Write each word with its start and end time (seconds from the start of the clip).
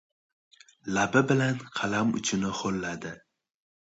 Labi 0.95 1.21
bilan 1.33 1.59
qalam 1.79 2.15
uchini 2.21 2.53
ho‘lladi. 2.61 3.15